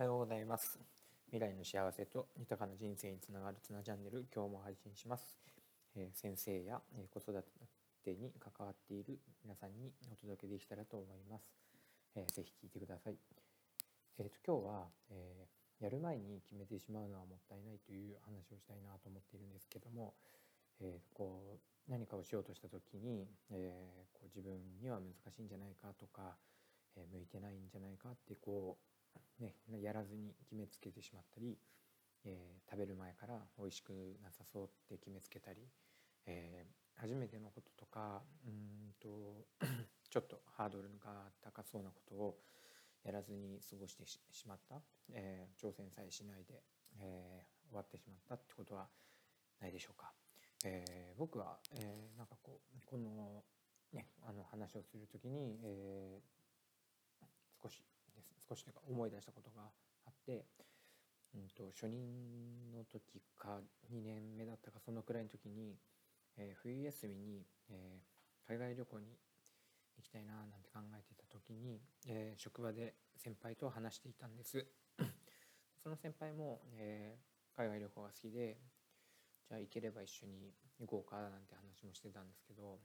[0.00, 0.78] おはようございます。
[1.26, 5.34] 未来の幸せと豊かな人生につながるつなチャンネル今日も配信します、
[5.96, 7.34] えー、先生や、え子育
[8.04, 11.50] てに関わっている皆さんにお届けできたらと思います、
[12.14, 13.16] えー、ぜひ聞いてください。
[14.20, 20.14] えーと、今日は、えー、やる前に決めてしまうのはもったいないという話をしたいなと思っているんですけども、
[20.78, 26.38] えー、こう何かをしようとした時に、えー、こう自分には難しいんじゃないかとか、
[26.94, 28.97] え向いてないんじゃないかってこう
[29.40, 31.56] ね、やらずに決めつけてしまったり、
[32.24, 35.60] えー、食べる前から美味しくなさそうって決めつけたり、
[36.26, 39.46] えー、初めてのこととかうんと
[40.10, 42.40] ちょっとハードルが高そうなことを
[43.04, 46.62] やらずに過ごしてしまった、えー、挑戦さえしないで、
[46.98, 48.88] え終わってしまったってことは
[49.60, 50.12] ないでしょうか。
[50.64, 53.44] え僕は、えなんかこうこの,、
[53.92, 56.20] ね、あの話をする時に、え
[57.62, 57.82] 少し
[58.48, 59.62] 少し思い出したことが
[60.06, 60.46] あって、
[61.34, 63.60] うんと、初任の時か
[63.92, 65.76] 2年目だったかそのくらいの時に、
[66.36, 69.06] えー、冬休みに、えー、海外旅行に
[69.96, 74.64] 行きたいななんて考えていた時に、えー、職場で先輩と話していたんです。
[75.82, 77.16] その先輩も、え
[77.58, 78.56] 海外旅行が好きで
[79.48, 82.78] じゃあ行ければ一緒に行こうかなんて話もしてたんですけど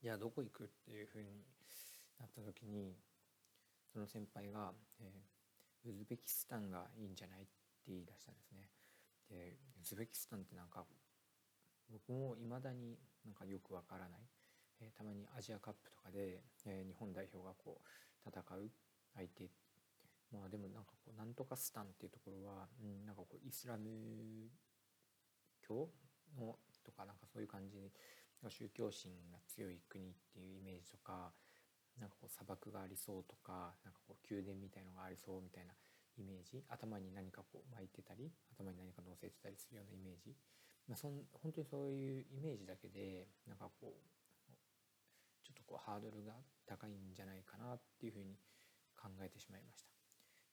[0.00, 1.42] じゃあどこ行くっていうふうに
[2.20, 2.94] なった時に
[3.92, 7.50] その先輩が、えー、ウズベキスタンがいいんじゃないって
[7.88, 8.68] 言い出したんですね。
[9.28, 10.84] でウズベキスタンってなんか
[11.90, 14.20] 僕もいまだになんかよくわからない、
[14.80, 18.70] えー、たまにアジアカップとかで、えー、日本代表がこう戦う
[19.14, 19.50] 相手
[20.32, 24.48] まあでもなんかこうなんとかスタンっていうところは、うん、なんかこうイスラム
[25.60, 25.88] 教
[26.38, 27.92] のとかなんかそういう感じで
[28.48, 31.30] 宗教心が強い国っていうイメージとか
[32.00, 35.72] なんかこう砂漠がありそうとかなんかこう宮殿みたいのがありそうみたいな
[36.18, 36.64] イメージ。
[36.68, 40.36] 頭に何かこう巻いてたり頭に何か乗せてたりするようなイメージ、
[40.88, 44.12] まあ、そん本当にそういうイメージだけでなんかこう
[45.44, 46.32] ちょっとこうハードルが
[46.66, 48.36] 高いんじゃないかなっていうふうに
[48.96, 49.92] 考えてしまいました。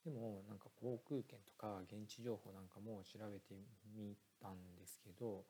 [0.04, 3.54] でもなんか航空券とか現地情報なんかも調べて
[3.94, 5.44] みたんですけど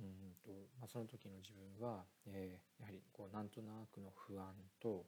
[0.00, 0.50] うんと
[0.80, 4.48] まあ、その時の自分は、えー、やはりこうなんとなくの不安
[4.80, 5.04] と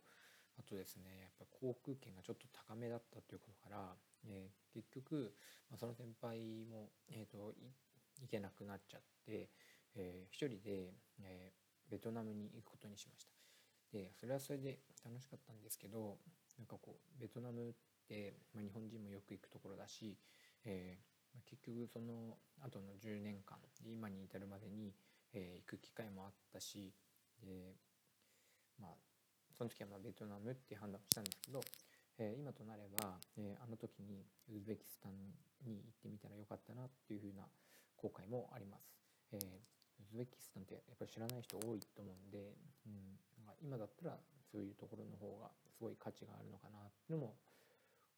[0.58, 5.32] あとですねやっぱ航空券がちょっと高めだったということから、えー、結局、
[5.70, 7.54] まあ、その先輩も、えーと、
[8.20, 9.48] 行けなくなっちゃって、
[9.96, 10.92] えー、一人で、
[11.24, 13.32] えー、ベトナムに行くことにしました。
[13.92, 16.16] でそれはそれで楽しかったんですけど
[16.56, 17.72] なんかこうベトナムっ
[18.08, 20.16] て、まあ、日本人もよく行くところだし、
[20.64, 21.11] えー
[21.46, 24.92] 結局その後の10年間今に至るまでに、
[25.32, 26.92] えー、行く機会もあったし
[27.42, 27.74] で
[28.80, 28.90] まあ
[29.56, 31.60] その時はまあベトナムっていう判断をしたんですけど、
[32.18, 35.12] えー、今となれば、えー、あの時にウズベキスタン
[35.64, 37.44] に行ってみたらよかったなっていうふうな
[37.96, 38.82] 後悔もあります。
[39.32, 42.56] えー、ウズベキスタンってやっぱり知らない人多いと思うんで、
[42.86, 43.16] うん、
[43.62, 44.18] 今だったら
[44.50, 47.36] そういうところの方がすごい価値があるのかなっていうのも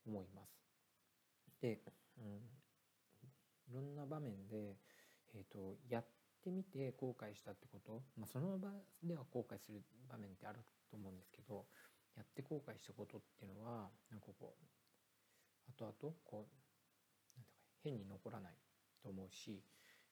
[0.06, 0.64] 思います。
[1.60, 1.81] で、
[2.19, 2.41] うん、
[3.75, 4.77] ろんな場面で、
[5.35, 6.05] えーと、やっ
[6.43, 8.71] てみて後悔したってこと、まあ、その場
[9.03, 11.67] では後悔する場面ってあると思うんですけど
[12.17, 17.51] やって後悔したことっていうのはなんかこう後々こうなんか
[17.83, 18.55] 変に残らない
[19.03, 19.62] と思うし、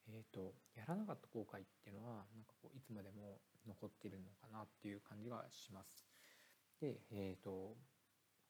[0.09, 6.07] えーと、やらなかった後悔っていうのはなんかこういつまでも残ってるのかなっていう感じがします。
[6.81, 7.77] で、えーと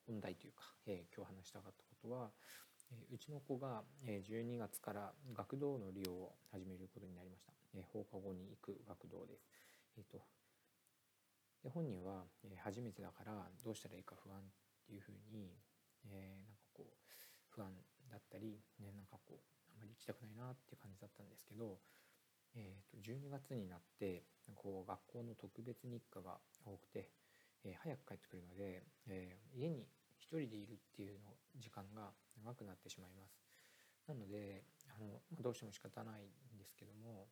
[0.06, 2.30] 本題というか、えー、今日話したかったことは
[3.12, 7.52] うちの子が12月から学童の利用を始めることになりました。
[7.92, 9.48] 放課後に行く学童です。
[9.96, 10.20] えっ、と
[11.62, 12.26] で本人は
[12.58, 14.42] 初めてだからどうしたらいいか不安っ
[14.86, 15.54] ていうふうに、
[16.10, 16.92] えー、なんかこう
[17.54, 17.70] 不安
[18.10, 19.40] だったり、ね、なんかこう
[19.74, 21.78] あんまり行きたくないなっていう感じだったんですけど、
[22.56, 24.26] えー、と12月になって
[24.58, 27.08] こう学校の特別日課が多くて、
[27.64, 29.86] えー、早く帰ってくるので、えー、家に
[30.40, 32.10] 人でいるっていうの時間が
[32.44, 33.36] 長くなってしまいます。
[34.08, 37.28] なのであの、どうしても仕方ないんですけども、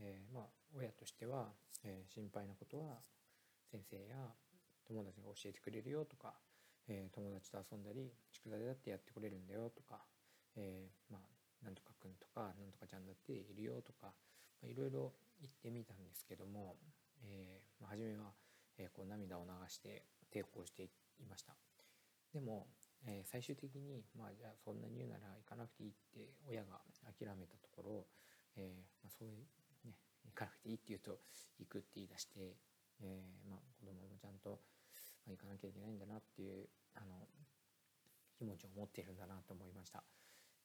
[0.00, 0.44] えー、まあ、
[0.76, 1.52] 親としては、
[1.84, 2.98] えー、心配なことは
[3.70, 4.16] 先生や
[4.88, 6.34] 友達が教えてくれるよとか、
[6.88, 10.00] えー、友達と遊んだり宿題だってやってくれるんだよとか、
[10.56, 14.12] えまあ、なんとかくんとかなんとかちゃんだっているよとか、
[14.62, 16.76] まいろいろ言ってみたんですけども、
[17.22, 18.32] えまあ、初めは、
[18.78, 20.02] えこう涙を流して
[20.32, 20.88] 抵抗してい
[21.28, 21.54] ました。
[22.32, 22.66] でも、
[23.06, 28.06] えー、最終的にまあじゃあそんなに言うなら行かなくていいって親が諦めたところ、
[28.56, 29.38] えー、まあ、そういう
[29.84, 29.94] ね
[30.24, 31.18] 行かなくていいって言うと
[31.58, 32.54] 行くって言い出して、
[33.02, 34.60] えー、まあ、子供もちゃんと、
[35.28, 37.28] 行かなきゃいけないんだなっていうあの
[38.36, 40.02] 気持ちを持っているんだなと思いました。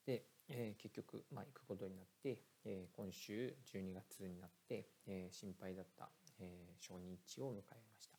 [0.06, 6.08] で、えー、結局、まあ、行くことになって、えー、今週12月になって、えー、心配だった、
[6.40, 8.15] え初日を迎えました。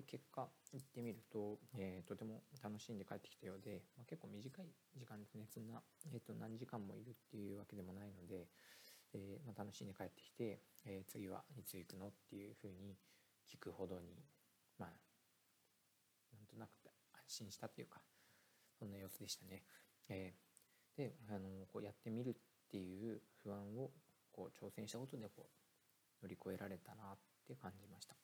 [0.00, 4.66] で結果行ってみると、えとても楽しんで帰ってきたようで、まあ、結構短い
[4.96, 5.82] 時間ですねそんな、
[6.12, 8.48] えー、と何時間もいるっていうわけでもないので、
[9.12, 12.96] えまあ、楽しんで帰ってきて、え次はいつ行くのっていうふうに
[13.44, 14.16] 聞くほどに
[14.78, 14.88] まあ
[16.32, 16.70] なんとなく
[17.12, 18.00] 安心したというか
[18.78, 19.62] そんな様子でしたね。
[20.08, 22.32] えー、であのこうやってみるっ
[22.70, 23.90] ていう不安を
[24.32, 25.46] こう挑戦したことでこ
[26.22, 28.14] う乗り越えられたなって感じました。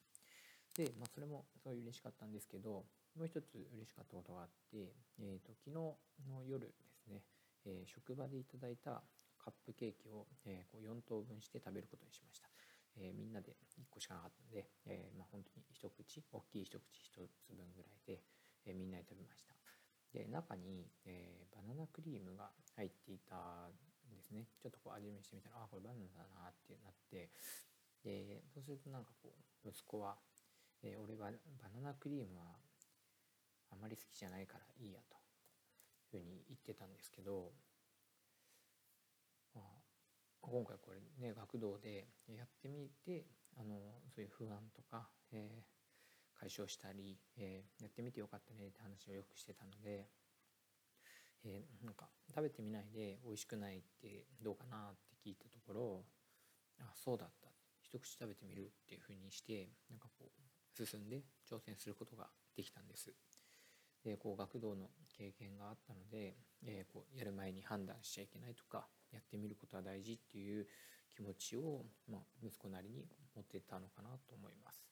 [0.76, 2.84] で、まあ、それもすごい嬉しかったんですけど
[3.16, 5.76] もう一つ嬉しかったことがあって、えーと、昨日
[6.28, 7.22] の夜ですね、
[7.64, 9.00] えー、職場でいただいた
[9.40, 12.48] カップケーキを、えー、こう4等分して食べることにしました。
[12.98, 17.12] えー、みんなで1個しかなかったので、えまあ、本当に一口大きい一口一
[17.44, 18.20] つ分ぐらいで、
[18.64, 19.52] え、みんなで食べました
[20.16, 23.68] で中に、え、バナナクリームが入っていた
[24.08, 27.28] んですねちょっとこう味見してみたらあこれバナナだなってなって
[28.00, 30.16] でそうするとなんかこう息子は、
[30.82, 31.30] え、俺は
[31.62, 32.56] バナナクリームは
[33.70, 37.52] あまり好きじゃないからいいやというふうに言ってたんですけど、
[39.54, 39.64] まあ、
[40.40, 43.26] 今回これね学童でやってみて
[43.58, 43.76] あの
[44.14, 50.06] そういう不安とか、えー、解消したり、えー、やってみてよかったねって話をよくしてたので、
[51.44, 56.04] えー、なんか食べてみないで美味しくないってどうかなって聞いたところ
[56.80, 57.56] あそうだった。
[57.86, 60.45] 一口食べてみるっていうふうにしてなんかこう
[60.84, 62.26] 進んで挑戦することが
[62.56, 63.12] できたんです。
[64.04, 70.66] でこう学童の経験があったので、えー、こうやる前に判断しちゃいけないとかやってみることは大事っていう
[71.14, 74.84] 気持ちを、まあ、息子なりに持ってたのかなと思います。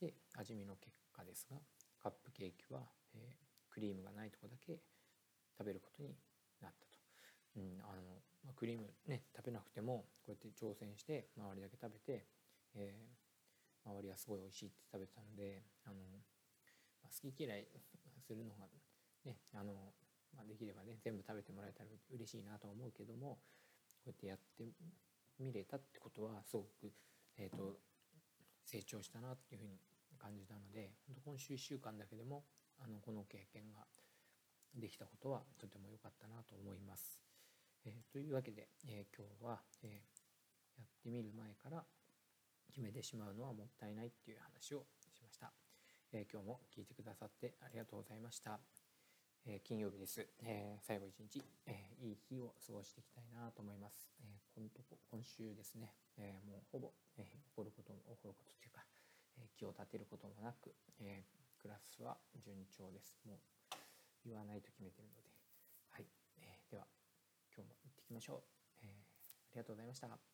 [0.00, 1.56] で味見の結果ですが
[2.02, 2.80] カップケーキは、
[3.14, 4.80] えー、クリームがないとこだけ
[5.56, 6.14] 食べることに
[6.60, 6.98] なったと。
[7.56, 8.02] うんあの
[8.44, 12.26] まあ、クリームね食べなくてもこうやって挑戦して周りだけ食べて、
[12.74, 13.23] えー、
[13.86, 16.00] 周りはすごい美味しいって食べてたのであの、
[17.02, 17.68] ま、好き嫌い
[18.26, 18.66] するのが
[19.24, 19.94] ねあの
[20.36, 23.38] まあ、できればね全部食べてもらえたら嬉しいなと思うけども
[24.04, 24.66] こうやってやって
[25.38, 26.92] みれたってことはすごく、
[27.38, 27.78] えーと、
[28.64, 29.78] 成長したなっていうふうに
[30.18, 30.90] 感じたので
[31.24, 32.44] 今週1週間だけでも
[32.82, 33.86] あのこの経験が
[34.74, 37.20] できたことはとても良かったなと思います。
[37.86, 41.84] えー、というわけで、えー、今日は、えー、やってみる前から
[42.68, 45.52] 決めてしまうのはもったいないっていう話をしました。
[46.12, 48.60] え今日も聞いてくださってありがとうございました。
[49.46, 54.70] え金曜日です、え最後一日、えいい日を過ごしていきたいなと思います、え今
[55.10, 58.86] 今週ですね、えもうほぼ、え起こることも起こることというか、
[59.36, 61.24] え気を立てることもなく、え
[61.60, 63.18] クラスは順調です。
[63.26, 63.38] もう
[64.24, 65.30] 言わないと決めてるので。
[65.90, 66.06] はい、
[66.38, 66.86] えでは
[67.54, 70.33] 今日も行ってきましょう、えありがとうございました。